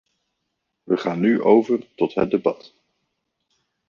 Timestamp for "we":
0.83-0.97